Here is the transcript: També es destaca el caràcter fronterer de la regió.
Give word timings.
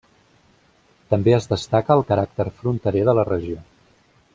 També 1.13 1.35
es 1.39 1.47
destaca 1.53 1.99
el 1.99 2.03
caràcter 2.13 2.49
fronterer 2.63 3.07
de 3.11 3.17
la 3.23 3.31
regió. 3.33 3.63